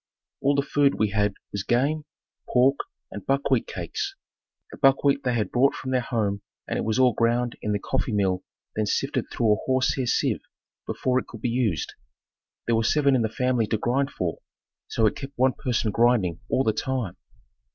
All 0.41 0.55
the 0.55 0.63
food 0.63 0.95
we 0.95 1.09
had 1.11 1.35
was 1.51 1.61
game, 1.61 2.05
pork 2.49 2.77
and 3.11 3.23
buckwheat 3.23 3.67
cakes. 3.67 4.15
The 4.71 4.77
buckwheat 4.77 5.23
they 5.23 5.35
had 5.35 5.51
brought 5.51 5.75
from 5.75 5.91
their 5.91 6.01
home 6.01 6.41
and 6.67 6.79
it 6.79 6.83
was 6.85 6.97
all 6.97 7.13
ground 7.13 7.55
in 7.61 7.71
the 7.71 7.77
coffee 7.77 8.11
mill 8.11 8.43
then 8.75 8.87
sifted 8.87 9.29
through 9.31 9.53
a 9.53 9.57
horsehair 9.67 10.07
sieve 10.07 10.41
before 10.87 11.19
it 11.19 11.27
could 11.27 11.41
be 11.41 11.49
used. 11.49 11.93
There 12.65 12.75
were 12.75 12.83
seven 12.83 13.15
in 13.15 13.21
the 13.21 13.29
family 13.29 13.67
to 13.67 13.77
grind 13.77 14.09
for, 14.09 14.39
so 14.87 15.05
it 15.05 15.15
kept 15.15 15.33
one 15.37 15.53
person 15.53 15.91
grinding 15.91 16.39
all 16.49 16.63
the 16.63 16.73
time. 16.73 17.15